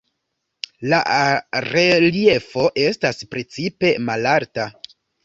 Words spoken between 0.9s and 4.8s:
La "reliefo" estas precipe malalta.